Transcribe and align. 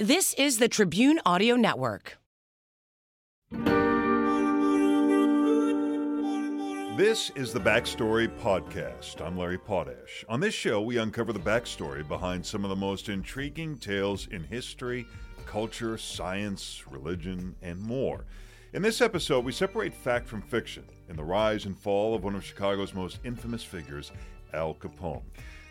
This 0.00 0.32
is 0.34 0.58
the 0.58 0.68
Tribune 0.68 1.18
Audio 1.26 1.56
Network. 1.56 2.18
This 6.96 7.32
is 7.34 7.52
the 7.52 7.58
Backstory 7.58 8.28
Podcast. 8.38 9.20
I'm 9.20 9.36
Larry 9.36 9.58
Potash. 9.58 10.24
On 10.28 10.38
this 10.38 10.54
show, 10.54 10.80
we 10.80 10.98
uncover 10.98 11.32
the 11.32 11.40
backstory 11.40 12.06
behind 12.06 12.46
some 12.46 12.62
of 12.62 12.70
the 12.70 12.76
most 12.76 13.08
intriguing 13.08 13.76
tales 13.76 14.28
in 14.28 14.44
history, 14.44 15.04
culture, 15.46 15.98
science, 15.98 16.84
religion, 16.88 17.56
and 17.62 17.82
more. 17.82 18.24
In 18.74 18.82
this 18.82 19.00
episode, 19.00 19.44
we 19.44 19.50
separate 19.50 19.92
fact 19.92 20.28
from 20.28 20.42
fiction 20.42 20.84
in 21.08 21.16
the 21.16 21.24
rise 21.24 21.66
and 21.66 21.76
fall 21.76 22.14
of 22.14 22.22
one 22.22 22.36
of 22.36 22.44
Chicago's 22.44 22.94
most 22.94 23.18
infamous 23.24 23.64
figures, 23.64 24.12
Al 24.54 24.74
Capone. 24.74 25.24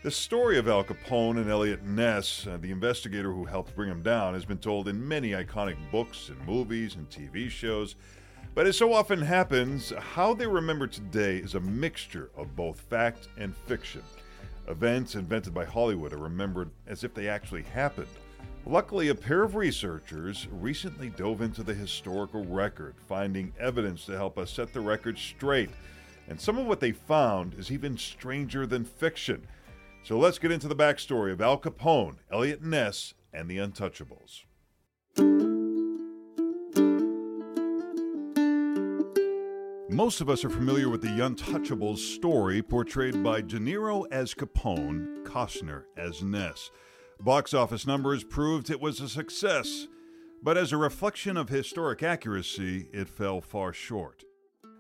The 0.08 0.12
story 0.12 0.58
of 0.58 0.70
Al 0.70 0.86
Capone 0.86 1.36
and 1.36 1.50
Eliot 1.50 1.84
Ness, 1.84 2.48
uh, 2.48 2.56
the 2.56 2.72
investigator 2.72 3.34
who 3.34 3.44
helped 3.44 3.76
bring 3.76 3.92
him 3.92 4.02
down, 4.02 4.36
has 4.36 4.46
been 4.46 4.58
told 4.58 4.88
in 4.88 5.06
many 5.06 5.32
iconic 5.32 5.76
books 5.92 6.30
and 6.30 6.48
movies 6.48 6.96
and 6.96 7.10
TV 7.10 7.50
shows. 7.50 7.96
But 8.56 8.68
as 8.68 8.78
so 8.78 8.94
often 8.94 9.22
happens, 9.22 9.92
how 10.00 10.34
they 10.34 10.48
remember 10.48 10.88
today 10.88 11.40
is 11.40 11.56
a 11.56 11.60
mixture 11.60 12.30
of 12.38 12.56
both 12.56 12.80
fact 12.80 13.28
and 13.38 13.54
fiction. 13.54 14.02
Events 14.70 15.16
invented 15.16 15.54
by 15.54 15.66
Hollywood 15.66 16.14
are 16.14 16.20
remembered 16.20 16.70
as 16.88 17.04
if 17.04 17.14
they 17.14 17.28
actually 17.28 17.64
happened. 17.64 18.08
Luckily, 18.66 19.10
a 19.10 19.16
pair 19.16 19.44
of 19.44 19.58
researchers 19.58 20.48
recently 20.54 21.10
dove 21.10 21.42
into 21.42 21.64
the 21.64 21.74
historical 21.74 22.46
record, 22.46 22.96
finding 23.10 23.52
evidence 23.60 24.06
to 24.06 24.16
help 24.16 24.38
us 24.38 24.52
set 24.52 24.72
the 24.72 24.80
record 24.80 25.18
straight. 25.18 25.72
And 26.30 26.40
some 26.40 26.58
of 26.58 26.66
what 26.66 26.80
they 26.80 26.94
found 26.94 27.56
is 27.56 27.74
even 27.74 27.98
stranger 27.98 28.66
than 28.66 28.86
fiction. 28.86 29.46
So 30.04 30.18
let's 30.18 30.40
get 30.40 30.52
into 30.52 30.68
the 30.68 30.76
backstory 30.76 31.34
of 31.34 31.42
Al 31.42 31.60
Capone, 31.60 32.18
Eliot 32.32 32.62
Ness, 32.62 33.14
and 33.34 33.50
the 33.50 33.58
Untouchables. 33.58 34.44
Most 39.90 40.22
of 40.22 40.30
us 40.30 40.46
are 40.46 40.50
familiar 40.50 40.90
with 40.90 41.02
the 41.02 41.08
Untouchables 41.08 41.98
story 41.98 42.62
portrayed 42.62 43.24
by 43.24 43.42
De 43.42 43.58
Niro 43.58 44.06
as 44.12 44.34
Capone, 44.34 45.24
Costner 45.24 45.84
as 45.98 46.22
Ness. 46.22 46.70
Box 47.20 47.54
office 47.54 47.88
numbers 47.88 48.24
proved 48.24 48.70
it 48.70 48.80
was 48.80 49.02
a 49.02 49.10
success, 49.10 49.88
but 50.44 50.58
as 50.58 50.72
a 50.72 50.78
reflection 50.78 51.36
of 51.36 51.50
historic 51.50 52.04
accuracy, 52.04 52.90
it 52.94 53.10
fell 53.10 53.42
far 53.42 53.74
short. 53.74 54.24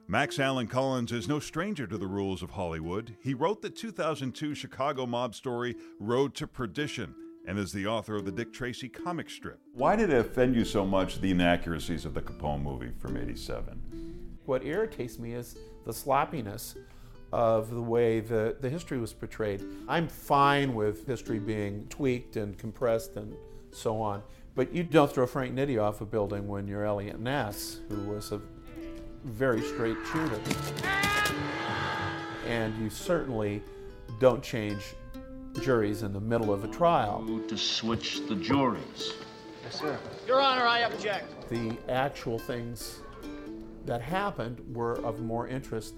Max 0.09 0.39
Allan 0.39 0.67
Collins 0.67 1.11
is 1.11 1.27
no 1.27 1.37
stranger 1.37 1.85
to 1.85 1.97
the 1.97 2.07
rules 2.07 2.41
of 2.41 2.51
Hollywood. 2.51 3.17
He 3.21 3.33
wrote 3.33 3.61
the 3.61 3.69
2002 3.69 4.55
Chicago 4.55 5.05
mob 5.05 5.35
story 5.35 5.75
Road 5.99 6.33
to 6.35 6.47
Perdition 6.47 7.13
and 7.45 7.59
is 7.59 7.73
the 7.73 7.87
author 7.87 8.15
of 8.15 8.23
the 8.23 8.31
Dick 8.31 8.53
Tracy 8.53 8.87
comic 8.87 9.29
strip. 9.29 9.59
Why 9.73 9.97
did 9.97 10.09
it 10.09 10.17
offend 10.17 10.55
you 10.55 10.63
so 10.63 10.85
much, 10.85 11.19
the 11.19 11.31
inaccuracies 11.31 12.05
of 12.05 12.13
the 12.13 12.21
Capone 12.21 12.63
movie 12.63 12.93
from 12.97 13.17
87? 13.17 14.39
What 14.45 14.63
irritates 14.63 15.19
me 15.19 15.33
is 15.33 15.57
the 15.85 15.93
sloppiness 15.93 16.75
of 17.33 17.69
the 17.71 17.81
way 17.81 18.21
the, 18.21 18.55
the 18.61 18.69
history 18.69 18.99
was 18.99 19.11
portrayed. 19.11 19.61
I'm 19.89 20.07
fine 20.07 20.73
with 20.73 21.05
history 21.05 21.39
being 21.39 21.85
tweaked 21.89 22.37
and 22.37 22.57
compressed 22.57 23.17
and 23.17 23.35
so 23.73 23.99
on, 23.99 24.23
but 24.55 24.73
you 24.73 24.83
don't 24.83 25.11
throw 25.11 25.27
Frank 25.27 25.53
Nitti 25.53 25.83
off 25.83 25.99
a 25.99 26.05
building 26.05 26.47
when 26.47 26.65
you're 26.65 26.85
Eliot 26.85 27.19
Ness, 27.19 27.81
who 27.89 28.03
was 28.03 28.31
a 28.31 28.39
very 29.27 29.61
straight 29.61 29.97
shooter. 30.11 30.39
And 32.47 32.77
you 32.81 32.89
certainly 32.89 33.61
don't 34.19 34.41
change 34.41 34.81
juries 35.61 36.03
in 36.03 36.13
the 36.13 36.19
middle 36.19 36.53
of 36.53 36.63
a 36.63 36.67
trial. 36.67 37.25
To 37.47 37.57
switch 37.57 38.21
the 38.27 38.35
juries. 38.35 39.13
Yes, 39.63 39.79
sir. 39.79 39.97
Your 40.25 40.39
Honor, 40.39 40.65
I 40.65 40.79
object. 40.79 41.49
The 41.49 41.77
actual 41.89 42.39
things 42.39 42.99
that 43.85 44.01
happened 44.01 44.61
were 44.73 44.99
of 45.05 45.19
more 45.19 45.47
interest 45.47 45.95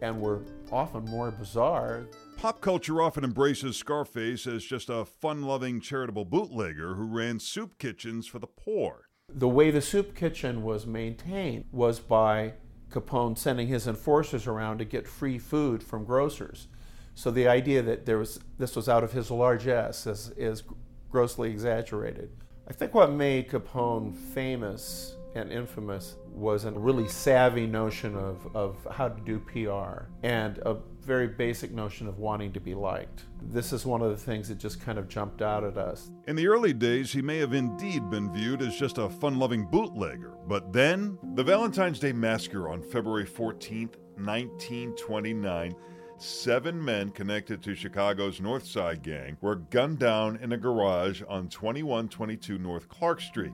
and 0.00 0.20
were 0.20 0.42
often 0.70 1.04
more 1.04 1.30
bizarre. 1.30 2.06
Pop 2.36 2.60
culture 2.60 3.00
often 3.00 3.22
embraces 3.22 3.76
Scarface 3.76 4.46
as 4.46 4.64
just 4.64 4.90
a 4.90 5.04
fun 5.04 5.42
loving 5.42 5.80
charitable 5.80 6.24
bootlegger 6.24 6.94
who 6.94 7.04
ran 7.04 7.38
soup 7.38 7.78
kitchens 7.78 8.26
for 8.26 8.40
the 8.40 8.48
poor. 8.48 9.08
The 9.28 9.48
way 9.48 9.70
the 9.70 9.80
soup 9.80 10.14
kitchen 10.16 10.62
was 10.62 10.86
maintained 10.86 11.66
was 11.70 12.00
by 12.00 12.54
Capone 12.92 13.36
sending 13.36 13.68
his 13.68 13.86
enforcers 13.86 14.46
around 14.46 14.78
to 14.78 14.84
get 14.84 15.08
free 15.08 15.38
food 15.38 15.82
from 15.82 16.04
grocers. 16.04 16.68
So 17.14 17.30
the 17.30 17.48
idea 17.48 17.82
that 17.82 18.06
there 18.06 18.18
was 18.18 18.40
this 18.58 18.76
was 18.76 18.88
out 18.88 19.04
of 19.04 19.12
his 19.12 19.30
largesse 19.30 20.06
is, 20.06 20.32
is 20.36 20.62
grossly 21.10 21.50
exaggerated. 21.50 22.30
I 22.68 22.72
think 22.72 22.94
what 22.94 23.12
made 23.12 23.48
Capone 23.48 24.14
famous 24.14 25.16
and 25.34 25.50
infamous 25.50 26.16
was 26.32 26.64
a 26.64 26.72
really 26.72 27.08
savvy 27.08 27.66
notion 27.66 28.16
of, 28.16 28.46
of 28.54 28.76
how 28.90 29.08
to 29.08 29.20
do 29.22 29.38
PR 29.38 30.04
and 30.22 30.58
a 30.58 30.76
very 31.00 31.26
basic 31.26 31.72
notion 31.72 32.06
of 32.06 32.18
wanting 32.18 32.52
to 32.52 32.60
be 32.60 32.74
liked. 32.74 33.24
This 33.42 33.72
is 33.72 33.84
one 33.84 34.02
of 34.02 34.10
the 34.10 34.16
things 34.16 34.48
that 34.48 34.58
just 34.58 34.80
kind 34.80 34.98
of 34.98 35.08
jumped 35.08 35.42
out 35.42 35.64
at 35.64 35.76
us. 35.76 36.10
In 36.28 36.36
the 36.36 36.46
early 36.46 36.72
days, 36.72 37.12
he 37.12 37.22
may 37.22 37.38
have 37.38 37.54
indeed 37.54 38.08
been 38.10 38.32
viewed 38.32 38.62
as 38.62 38.76
just 38.76 38.98
a 38.98 39.08
fun 39.08 39.38
loving 39.38 39.66
bootlegger, 39.66 40.34
but 40.46 40.72
then, 40.72 41.18
the 41.34 41.44
Valentine's 41.44 41.98
Day 41.98 42.12
Massacre 42.12 42.68
on 42.68 42.82
February 42.82 43.26
14th, 43.26 43.96
1929 44.16 45.74
seven 46.18 46.82
men 46.82 47.10
connected 47.10 47.60
to 47.60 47.74
Chicago's 47.74 48.40
North 48.40 48.64
Side 48.64 49.02
Gang 49.02 49.36
were 49.40 49.56
gunned 49.56 49.98
down 49.98 50.36
in 50.36 50.52
a 50.52 50.56
garage 50.56 51.20
on 51.28 51.48
2122 51.48 52.58
North 52.58 52.88
Clark 52.88 53.20
Street. 53.20 53.52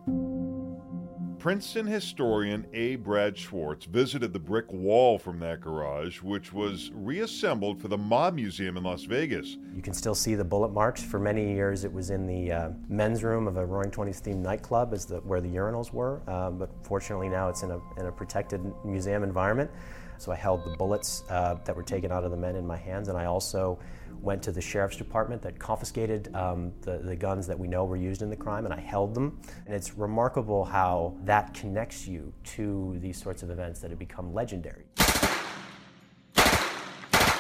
Princeton 1.49 1.87
historian 1.87 2.67
A. 2.75 2.97
Brad 2.97 3.35
Schwartz 3.35 3.87
visited 3.87 4.35
the 4.35 4.39
brick 4.39 4.71
wall 4.71 5.19
from 5.19 5.41
that 5.41 5.63
garage, 5.63 6.21
which 6.21 6.53
was 6.53 6.91
reassembled 6.93 7.81
for 7.81 7.89
the 7.89 7.97
Mob 7.97 8.35
Museum 8.35 8.77
in 8.77 8.83
Las 8.83 9.05
Vegas. 9.05 9.57
You 9.75 9.81
can 9.81 9.95
still 9.95 10.15
see 10.15 10.35
the 10.35 10.45
bullet 10.45 10.75
marks. 10.75 11.03
For 11.03 11.19
many 11.19 11.55
years, 11.55 11.85
it 11.85 11.91
was 11.91 12.11
in 12.11 12.27
the 12.27 12.53
uh, 12.53 12.71
men's 12.91 13.25
room 13.25 13.49
of 13.49 13.57
a 13.57 13.65
Roaring 13.65 13.91
Twenties 13.91 14.21
themed 14.21 14.43
nightclub, 14.43 14.93
as 14.93 15.07
the, 15.07 15.21
where 15.21 15.41
the 15.41 15.49
urinals 15.49 15.91
were. 15.91 16.21
Um, 16.31 16.59
but 16.59 16.69
fortunately, 16.83 17.31
now 17.31 17.49
it's 17.49 17.63
in 17.63 17.71
a, 17.71 17.81
in 17.99 18.05
a 18.05 18.13
protected 18.13 18.61
museum 18.85 19.23
environment. 19.23 19.71
So 20.19 20.33
I 20.33 20.35
held 20.37 20.65
the 20.65 20.77
bullets 20.77 21.23
uh, 21.31 21.55
that 21.65 21.75
were 21.75 21.83
taken 21.83 22.11
out 22.11 22.25
of 22.25 22.31
the 22.33 22.37
men 22.37 22.57
in 22.57 22.67
my 22.67 22.77
hands, 22.77 23.09
and 23.09 23.17
I 23.17 23.27
also 23.27 23.79
went 24.21 24.43
to 24.43 24.51
the 24.51 24.61
sheriff's 24.61 24.97
department 24.97 25.41
that 25.43 25.59
confiscated 25.61 26.35
um, 26.35 26.73
the, 26.81 26.99
the 26.99 27.15
guns 27.15 27.47
that 27.47 27.57
we 27.57 27.69
know 27.69 27.85
were 27.85 27.97
used 27.97 28.21
in 28.21 28.29
the 28.29 28.37
crime, 28.37 28.65
and 28.65 28.75
I 28.75 28.81
held 28.81 29.15
them. 29.15 29.41
And 29.67 29.75
it's 29.75 29.95
remarkable 29.95 30.65
how 30.65 31.17
that 31.25 31.55
connects 31.55 32.09
you 32.09 32.33
to 32.57 32.99
these 33.01 33.21
sorts 33.21 33.45
of 33.45 33.51
events 33.51 33.81
that 33.81 33.91
have 33.91 33.99
become 33.99 34.35
legendary. 34.35 34.87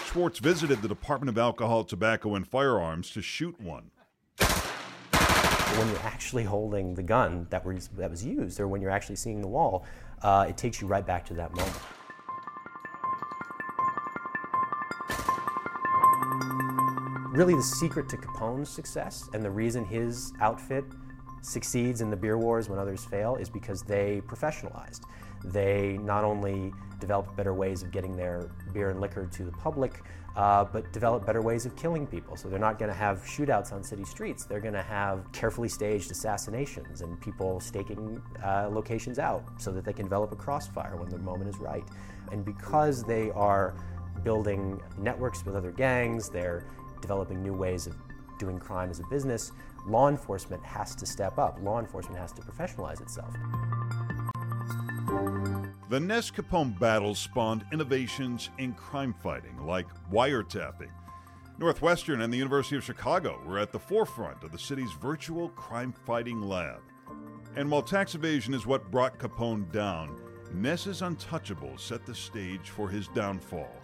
Schwartz 0.06 0.38
visited 0.38 0.80
the 0.80 0.88
Department 0.88 1.28
of 1.28 1.36
Alcohol, 1.36 1.84
Tobacco, 1.84 2.36
and 2.36 2.46
Firearms 2.46 3.10
to 3.10 3.20
shoot 3.20 3.60
one. 3.60 3.90
When 4.38 5.88
you're 5.88 5.98
actually 5.98 6.44
holding 6.44 6.94
the 6.94 7.02
gun 7.02 7.46
that 7.50 7.64
was, 7.64 7.88
that 7.88 8.10
was 8.10 8.24
used, 8.24 8.58
or 8.60 8.68
when 8.68 8.80
you're 8.80 8.90
actually 8.90 9.16
seeing 9.16 9.40
the 9.42 9.48
wall, 9.48 9.84
uh, 10.22 10.46
it 10.48 10.56
takes 10.56 10.80
you 10.80 10.86
right 10.86 11.06
back 11.06 11.26
to 11.26 11.34
that 11.34 11.54
moment. 11.54 11.76
Really, 17.38 17.54
the 17.54 17.62
secret 17.62 18.08
to 18.08 18.16
Capone's 18.16 18.68
success 18.68 19.30
and 19.32 19.44
the 19.44 19.50
reason 19.52 19.84
his 19.84 20.32
outfit 20.40 20.84
succeeds 21.40 22.00
in 22.00 22.10
the 22.10 22.16
beer 22.16 22.36
wars 22.36 22.68
when 22.68 22.80
others 22.80 23.04
fail 23.04 23.36
is 23.36 23.48
because 23.48 23.82
they 23.82 24.20
professionalized. 24.26 25.02
They 25.44 25.98
not 25.98 26.24
only 26.24 26.72
developed 26.98 27.36
better 27.36 27.54
ways 27.54 27.84
of 27.84 27.92
getting 27.92 28.16
their 28.16 28.50
beer 28.72 28.90
and 28.90 29.00
liquor 29.00 29.24
to 29.24 29.44
the 29.44 29.52
public, 29.52 30.02
uh, 30.34 30.64
but 30.64 30.92
developed 30.92 31.26
better 31.26 31.40
ways 31.40 31.64
of 31.64 31.76
killing 31.76 32.08
people. 32.08 32.36
So 32.36 32.48
they're 32.48 32.58
not 32.58 32.76
going 32.76 32.90
to 32.90 32.98
have 32.98 33.18
shootouts 33.18 33.72
on 33.72 33.84
city 33.84 34.02
streets. 34.02 34.44
They're 34.44 34.58
going 34.58 34.74
to 34.74 34.82
have 34.82 35.30
carefully 35.30 35.68
staged 35.68 36.10
assassinations 36.10 37.02
and 37.02 37.20
people 37.20 37.60
staking 37.60 38.20
uh, 38.44 38.68
locations 38.68 39.20
out 39.20 39.44
so 39.58 39.70
that 39.70 39.84
they 39.84 39.92
can 39.92 40.06
develop 40.06 40.32
a 40.32 40.36
crossfire 40.36 40.96
when 40.96 41.08
the 41.08 41.18
moment 41.18 41.50
is 41.50 41.58
right. 41.58 41.84
And 42.32 42.44
because 42.44 43.04
they 43.04 43.30
are 43.30 43.76
building 44.24 44.80
networks 44.98 45.44
with 45.44 45.54
other 45.54 45.70
gangs, 45.70 46.28
they're 46.28 46.66
developing 47.00 47.42
new 47.42 47.52
ways 47.52 47.86
of 47.86 47.96
doing 48.38 48.58
crime 48.58 48.90
as 48.90 49.00
a 49.00 49.06
business, 49.08 49.52
law 49.86 50.08
enforcement 50.08 50.64
has 50.64 50.94
to 50.96 51.06
step 51.06 51.38
up. 51.38 51.58
Law 51.60 51.80
enforcement 51.80 52.18
has 52.18 52.32
to 52.32 52.42
professionalize 52.42 53.00
itself. 53.00 53.34
The 55.90 55.98
Ness 55.98 56.30
Capone 56.30 56.78
battle 56.78 57.14
spawned 57.14 57.64
innovations 57.72 58.50
in 58.58 58.74
crime 58.74 59.14
fighting, 59.22 59.66
like 59.66 59.86
wiretapping. 60.12 60.90
Northwestern 61.58 62.20
and 62.20 62.32
the 62.32 62.36
University 62.36 62.76
of 62.76 62.84
Chicago 62.84 63.40
were 63.46 63.58
at 63.58 63.72
the 63.72 63.78
forefront 63.78 64.44
of 64.44 64.52
the 64.52 64.58
city's 64.58 64.92
virtual 65.00 65.48
crime 65.50 65.92
fighting 66.06 66.40
lab. 66.40 66.80
And 67.56 67.70
while 67.70 67.82
tax 67.82 68.14
evasion 68.14 68.54
is 68.54 68.66
what 68.66 68.90
brought 68.90 69.18
Capone 69.18 69.72
down, 69.72 70.20
Ness's 70.52 71.00
Untouchables 71.00 71.80
set 71.80 72.06
the 72.06 72.14
stage 72.14 72.70
for 72.70 72.88
his 72.88 73.08
downfall. 73.08 73.74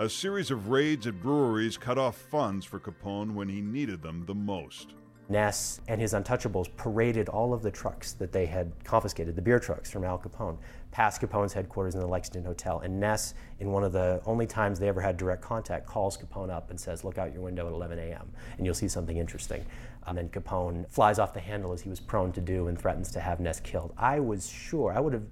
A 0.00 0.08
series 0.08 0.52
of 0.52 0.68
raids 0.68 1.08
at 1.08 1.20
breweries 1.20 1.76
cut 1.76 1.98
off 1.98 2.16
funds 2.16 2.64
for 2.64 2.78
Capone 2.78 3.34
when 3.34 3.48
he 3.48 3.60
needed 3.60 4.00
them 4.00 4.24
the 4.26 4.34
most. 4.34 4.94
Ness 5.28 5.80
and 5.88 6.00
his 6.00 6.12
untouchables 6.12 6.68
paraded 6.76 7.28
all 7.28 7.52
of 7.52 7.62
the 7.62 7.70
trucks 7.72 8.12
that 8.12 8.30
they 8.30 8.46
had 8.46 8.72
confiscated, 8.84 9.34
the 9.34 9.42
beer 9.42 9.58
trucks 9.58 9.90
from 9.90 10.04
Al 10.04 10.16
Capone, 10.16 10.56
past 10.92 11.20
Capone's 11.20 11.52
headquarters 11.52 11.96
in 11.96 12.00
the 12.00 12.06
Lexington 12.06 12.44
Hotel. 12.44 12.78
And 12.78 13.00
Ness, 13.00 13.34
in 13.58 13.72
one 13.72 13.82
of 13.82 13.90
the 13.90 14.22
only 14.24 14.46
times 14.46 14.78
they 14.78 14.86
ever 14.86 15.00
had 15.00 15.16
direct 15.16 15.42
contact, 15.42 15.84
calls 15.84 16.16
Capone 16.16 16.48
up 16.48 16.70
and 16.70 16.78
says, 16.78 17.02
Look 17.02 17.18
out 17.18 17.32
your 17.32 17.42
window 17.42 17.66
at 17.66 17.72
11 17.72 17.98
a.m., 17.98 18.30
and 18.56 18.64
you'll 18.64 18.76
see 18.76 18.86
something 18.86 19.16
interesting. 19.16 19.66
And 20.06 20.16
then 20.16 20.28
Capone 20.28 20.88
flies 20.88 21.18
off 21.18 21.34
the 21.34 21.40
handle 21.40 21.72
as 21.72 21.80
he 21.80 21.88
was 21.88 21.98
prone 21.98 22.30
to 22.34 22.40
do 22.40 22.68
and 22.68 22.78
threatens 22.78 23.10
to 23.10 23.20
have 23.20 23.40
Ness 23.40 23.58
killed. 23.58 23.94
I 23.98 24.20
was 24.20 24.48
sure, 24.48 24.92
I 24.92 25.00
would 25.00 25.12
have 25.12 25.26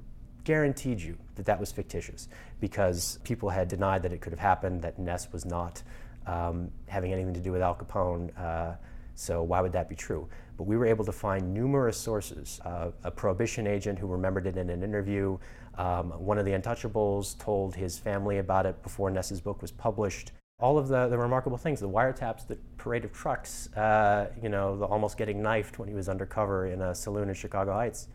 guaranteed 0.46 1.00
you 1.02 1.18
that 1.34 1.44
that 1.44 1.60
was 1.60 1.70
fictitious 1.70 2.28
because 2.60 3.18
people 3.24 3.50
had 3.50 3.68
denied 3.68 4.02
that 4.04 4.12
it 4.12 4.20
could 4.22 4.32
have 4.32 4.40
happened, 4.40 4.80
that 4.80 4.98
Ness 4.98 5.30
was 5.32 5.44
not 5.44 5.82
um, 6.26 6.70
having 6.86 7.12
anything 7.12 7.34
to 7.34 7.40
do 7.40 7.52
with 7.52 7.60
Al 7.60 7.74
Capone. 7.74 8.30
Uh, 8.38 8.76
so 9.16 9.42
why 9.42 9.60
would 9.60 9.72
that 9.72 9.88
be 9.88 9.96
true? 9.96 10.28
But 10.56 10.64
we 10.64 10.76
were 10.76 10.86
able 10.86 11.04
to 11.04 11.12
find 11.12 11.52
numerous 11.52 11.98
sources. 11.98 12.60
Uh, 12.64 12.92
a 13.02 13.10
prohibition 13.10 13.66
agent 13.66 13.98
who 13.98 14.06
remembered 14.06 14.46
it 14.46 14.56
in 14.56 14.70
an 14.70 14.82
interview. 14.82 15.36
Um, 15.76 16.10
one 16.12 16.38
of 16.38 16.44
the 16.44 16.52
Untouchables 16.52 17.38
told 17.38 17.74
his 17.74 17.98
family 17.98 18.38
about 18.38 18.66
it 18.66 18.82
before 18.82 19.10
Ness's 19.10 19.40
book 19.40 19.60
was 19.60 19.72
published. 19.72 20.32
All 20.58 20.78
of 20.78 20.88
the, 20.88 21.08
the 21.08 21.18
remarkable 21.18 21.58
things, 21.58 21.80
the 21.80 21.88
wiretaps, 21.88 22.46
the 22.46 22.56
parade 22.78 23.04
of 23.04 23.12
trucks, 23.12 23.68
uh, 23.74 24.30
you 24.40 24.48
know, 24.48 24.78
the 24.78 24.86
almost 24.86 25.18
getting 25.18 25.42
knifed 25.42 25.78
when 25.78 25.88
he 25.88 25.94
was 25.94 26.08
undercover 26.08 26.68
in 26.68 26.80
a 26.80 26.94
saloon 26.94 27.28
in 27.28 27.34
Chicago 27.34 27.72
Heights. 27.72 28.08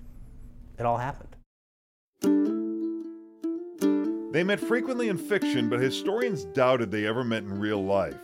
It 0.80 0.86
all 0.86 0.98
happened. 0.98 1.36
They 4.32 4.46
met 4.46 4.62
frequently 4.62 5.10
in 5.10 5.18
fiction, 5.18 5.70
but 5.70 5.82
historians 5.82 6.46
doubted 6.46 6.90
they 6.90 7.06
ever 7.06 7.22
met 7.22 7.44
in 7.44 7.60
real 7.60 7.84
life. 7.84 8.18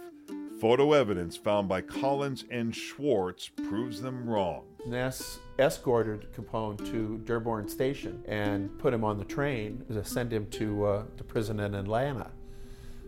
Photo 0.61 0.93
evidence 0.93 1.35
found 1.35 1.67
by 1.67 1.81
Collins 1.81 2.45
and 2.49 2.73
Schwartz 2.73 3.49
proves 3.49 4.01
them 4.01 4.27
wrong. 4.27 4.63
Ness 4.87 5.39
escorted 5.59 6.31
Capone 6.31 6.77
to 6.91 7.17
Dearborn 7.25 7.67
Station 7.67 8.23
and 8.25 8.79
put 8.79 8.93
him 8.93 9.03
on 9.03 9.17
the 9.17 9.25
train 9.25 9.83
to 9.89 10.03
send 10.05 10.31
him 10.31 10.47
to, 10.51 10.85
uh, 10.85 11.03
to 11.17 11.23
prison 11.25 11.59
in 11.59 11.75
Atlanta. 11.75 12.31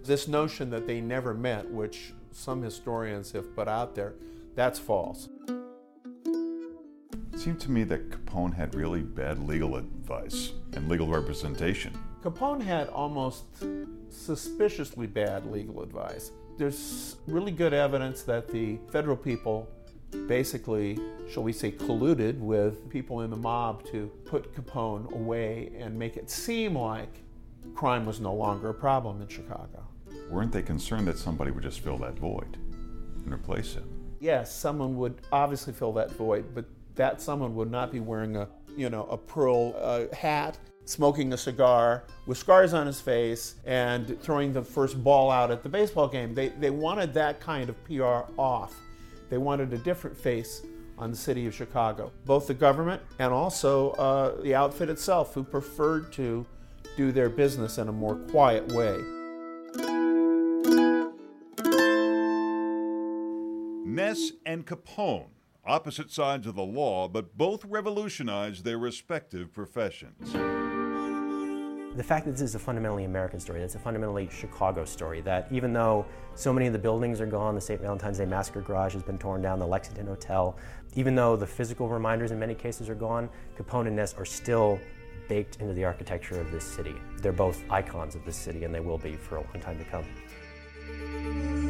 This 0.03 0.27
notion 0.27 0.69
that 0.71 0.85
they 0.85 0.99
never 0.99 1.33
met, 1.33 1.71
which 1.71 2.13
some 2.33 2.61
historians 2.61 3.31
have 3.31 3.55
put 3.55 3.69
out 3.69 3.95
there, 3.95 4.13
that's 4.55 4.77
false. 4.77 5.29
It 7.39 7.43
seemed 7.43 7.61
to 7.61 7.71
me 7.71 7.85
that 7.85 8.09
Capone 8.09 8.53
had 8.53 8.75
really 8.75 9.01
bad 9.01 9.39
legal 9.47 9.77
advice 9.77 10.51
and 10.73 10.89
legal 10.89 11.07
representation. 11.07 11.97
Capone 12.21 12.61
had 12.61 12.89
almost 12.89 13.45
suspiciously 14.09 15.07
bad 15.07 15.49
legal 15.49 15.81
advice 15.81 16.31
there's 16.57 17.15
really 17.27 17.53
good 17.53 17.73
evidence 17.73 18.23
that 18.23 18.49
the 18.49 18.77
federal 18.91 19.15
people 19.15 19.69
basically, 20.27 20.99
shall 21.31 21.41
we 21.41 21.53
say, 21.53 21.71
colluded 21.71 22.37
with 22.37 22.89
people 22.89 23.21
in 23.21 23.29
the 23.29 23.37
mob 23.37 23.85
to 23.85 24.07
put 24.25 24.53
Capone 24.53 25.09
away 25.13 25.71
and 25.77 25.97
make 25.97 26.17
it 26.17 26.29
seem 26.29 26.77
like 26.77 27.23
crime 27.73 28.05
was 28.05 28.19
no 28.19 28.33
longer 28.33 28.71
a 28.71 28.73
problem 28.73 29.21
in 29.21 29.29
Chicago. 29.29 29.87
Weren't 30.29 30.51
they 30.51 30.61
concerned 30.61 31.07
that 31.07 31.17
somebody 31.17 31.51
would 31.51 31.63
just 31.63 31.79
fill 31.79 31.97
that 31.99 32.19
void 32.19 32.57
and 33.23 33.33
replace 33.33 33.75
him? 33.75 33.89
Yes, 34.19 34.53
someone 34.53 34.97
would 34.97 35.21
obviously 35.31 35.71
fill 35.71 35.93
that 35.93 36.11
void, 36.11 36.53
but 36.53 36.65
that 36.99 37.21
someone 37.21 37.55
would 37.55 37.71
not 37.71 37.93
be 37.93 38.01
wearing 38.01 38.35
a, 38.35 38.45
you 38.75 38.89
know, 38.89 39.05
a 39.05 39.15
pearl 39.15 39.73
uh, 39.79 40.13
hat 40.13 40.57
smoking 40.83 41.31
a 41.31 41.37
cigar 41.37 42.03
with 42.25 42.37
scars 42.37 42.73
on 42.73 42.85
his 42.85 42.99
face 42.99 43.55
and 43.65 44.21
throwing 44.21 44.51
the 44.51 44.61
first 44.61 45.01
ball 45.01 45.31
out 45.31 45.49
at 45.49 45.63
the 45.63 45.69
baseball 45.69 46.09
game. 46.09 46.33
They, 46.33 46.49
they 46.49 46.71
wanted 46.71 47.13
that 47.13 47.39
kind 47.39 47.69
of 47.69 47.81
PR 47.85 48.29
off. 48.37 48.75
They 49.29 49.37
wanted 49.37 49.71
a 49.71 49.77
different 49.77 50.17
face 50.17 50.63
on 50.97 51.11
the 51.11 51.15
city 51.15 51.47
of 51.47 51.55
Chicago. 51.55 52.11
Both 52.25 52.47
the 52.47 52.53
government 52.53 53.01
and 53.17 53.31
also 53.31 53.91
uh, 53.91 54.41
the 54.41 54.53
outfit 54.53 54.89
itself, 54.89 55.33
who 55.33 55.45
preferred 55.45 56.11
to 56.13 56.45
do 56.97 57.13
their 57.13 57.29
business 57.29 57.77
in 57.77 57.87
a 57.87 57.93
more 57.93 58.15
quiet 58.15 58.67
way. 58.73 58.97
Ness 63.85 64.33
and 64.45 64.65
Capone, 64.65 65.27
opposite 65.65 66.11
sides 66.11 66.47
of 66.47 66.55
the 66.55 66.63
law, 66.63 67.07
but 67.07 67.37
both 67.37 67.65
revolutionized 67.65 68.63
their 68.63 68.77
respective 68.77 69.53
professions. 69.53 70.33
The 71.95 72.03
fact 72.03 72.25
that 72.25 72.31
this 72.31 72.41
is 72.41 72.55
a 72.55 72.59
fundamentally 72.59 73.03
American 73.03 73.39
story, 73.39 73.59
that's 73.59 73.75
a 73.75 73.79
fundamentally 73.79 74.29
Chicago 74.31 74.85
story, 74.85 75.21
that 75.21 75.47
even 75.51 75.73
though 75.73 76.05
so 76.35 76.53
many 76.53 76.67
of 76.67 76.73
the 76.73 76.79
buildings 76.79 77.19
are 77.19 77.25
gone, 77.25 77.55
the 77.55 77.61
St. 77.61 77.81
Valentine's 77.81 78.19
Day 78.19 78.25
Massacre 78.25 78.61
Garage 78.61 78.93
has 78.93 79.03
been 79.03 79.17
torn 79.17 79.41
down, 79.41 79.59
the 79.59 79.67
Lexington 79.67 80.07
Hotel, 80.07 80.55
even 80.95 81.15
though 81.15 81.35
the 81.35 81.47
physical 81.47 81.89
reminders 81.89 82.31
in 82.31 82.39
many 82.39 82.55
cases 82.55 82.89
are 82.89 82.95
gone, 82.95 83.29
Capone 83.57 83.87
and 83.87 83.95
Ness 83.95 84.13
are 84.13 84.25
still 84.25 84.79
baked 85.27 85.57
into 85.57 85.73
the 85.73 85.83
architecture 85.83 86.39
of 86.39 86.51
this 86.51 86.63
city. 86.63 86.95
They're 87.17 87.31
both 87.31 87.63
icons 87.69 88.15
of 88.15 88.23
this 88.23 88.37
city, 88.37 88.63
and 88.63 88.73
they 88.73 88.79
will 88.79 88.97
be 88.97 89.15
for 89.15 89.37
a 89.37 89.41
long 89.41 89.59
time 89.59 89.77
to 89.77 89.85
come. 89.85 91.68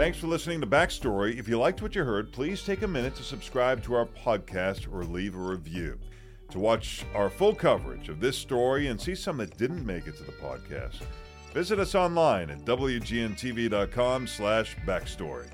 Thanks 0.00 0.16
for 0.16 0.28
listening 0.28 0.62
to 0.62 0.66
Backstory. 0.66 1.38
If 1.38 1.46
you 1.46 1.58
liked 1.58 1.82
what 1.82 1.94
you 1.94 2.04
heard, 2.04 2.32
please 2.32 2.62
take 2.62 2.80
a 2.80 2.88
minute 2.88 3.14
to 3.16 3.22
subscribe 3.22 3.82
to 3.82 3.92
our 3.92 4.06
podcast 4.06 4.90
or 4.90 5.04
leave 5.04 5.34
a 5.34 5.38
review. 5.38 5.98
To 6.52 6.58
watch 6.58 7.04
our 7.14 7.28
full 7.28 7.54
coverage 7.54 8.08
of 8.08 8.18
this 8.18 8.38
story 8.38 8.86
and 8.86 8.98
see 8.98 9.14
some 9.14 9.36
that 9.36 9.58
didn't 9.58 9.84
make 9.84 10.06
it 10.06 10.16
to 10.16 10.22
the 10.22 10.32
podcast, 10.32 11.02
visit 11.52 11.78
us 11.78 11.94
online 11.94 12.48
at 12.48 12.64
wgntv.com 12.64 14.26
slash 14.26 14.74
backstory. 14.86 15.50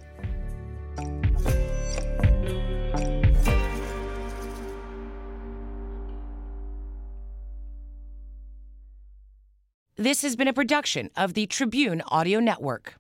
This 9.97 10.23
has 10.23 10.37
been 10.37 10.47
a 10.47 10.53
production 10.53 11.11
of 11.17 11.35
the 11.35 11.49
Tribune 11.49 12.01
Audio 12.07 12.39
Network. 12.39 12.95